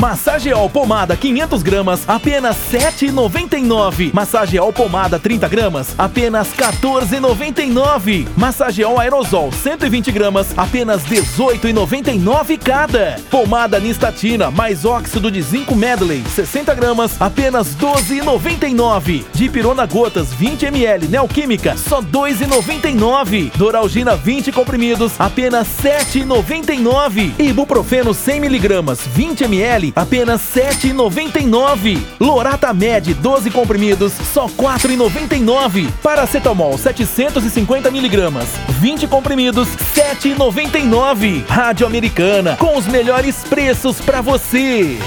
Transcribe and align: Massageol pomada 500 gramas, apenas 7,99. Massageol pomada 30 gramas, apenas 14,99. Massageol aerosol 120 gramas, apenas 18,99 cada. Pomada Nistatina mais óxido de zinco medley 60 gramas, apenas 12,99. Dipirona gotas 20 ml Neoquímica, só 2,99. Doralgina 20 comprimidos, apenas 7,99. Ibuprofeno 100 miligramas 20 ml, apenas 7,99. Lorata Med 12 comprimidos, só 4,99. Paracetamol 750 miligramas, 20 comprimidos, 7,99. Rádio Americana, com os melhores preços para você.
Massageol 0.00 0.68
pomada 0.70 1.16
500 1.16 1.62
gramas, 1.62 2.02
apenas 2.08 2.56
7,99. 2.72 4.12
Massageol 4.12 4.72
pomada 4.72 5.20
30 5.20 5.48
gramas, 5.48 5.94
apenas 5.96 6.48
14,99. 6.48 8.26
Massageol 8.36 8.98
aerosol 8.98 9.52
120 9.52 10.10
gramas, 10.10 10.48
apenas 10.56 11.02
18,99 11.04 12.58
cada. 12.58 13.20
Pomada 13.30 13.78
Nistatina 13.78 14.50
mais 14.50 14.84
óxido 14.84 15.30
de 15.30 15.40
zinco 15.40 15.76
medley 15.76 16.24
60 16.34 16.74
gramas, 16.74 17.20
apenas 17.20 17.76
12,99. 17.76 19.24
Dipirona 19.32 19.86
gotas 19.86 20.32
20 20.32 20.66
ml 20.66 21.08
Neoquímica, 21.08 21.76
só 21.76 22.02
2,99. 22.02 23.52
Doralgina 23.56 24.16
20 24.16 24.50
comprimidos, 24.50 25.12
apenas 25.20 25.68
7,99. 25.80 27.32
Ibuprofeno 27.38 28.12
100 28.12 28.40
miligramas 28.40 29.00
20 29.14 29.44
ml, 29.46 29.83
apenas 29.94 30.40
7,99. 30.54 31.98
Lorata 32.20 32.72
Med 32.72 33.14
12 33.14 33.50
comprimidos, 33.50 34.12
só 34.32 34.46
4,99. 34.46 35.90
Paracetamol 36.02 36.78
750 36.78 37.90
miligramas, 37.90 38.46
20 38.80 39.06
comprimidos, 39.06 39.68
7,99. 39.94 41.44
Rádio 41.46 41.86
Americana, 41.86 42.56
com 42.56 42.76
os 42.76 42.86
melhores 42.86 43.36
preços 43.48 44.00
para 44.00 44.20
você. 44.20 44.98